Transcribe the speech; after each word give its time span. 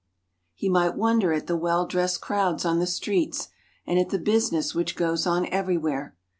He 0.55 0.67
might 0.67 0.95
wonder 0.97 1.31
at 1.31 1.45
the 1.45 1.55
well 1.55 1.85
^^H 1.85 1.89
dressed 1.89 2.21
crowds 2.21 2.65
on 2.65 2.79
the 2.79 2.87
streets 2.87 3.49
and 3.85 3.99
at 3.99 4.09
the 4.09 4.17
business 4.17 4.73
which 4.73 4.95
^^H 4.95 4.97
goes 4.97 5.27
on 5.27 5.45
everywhere. 5.49 6.15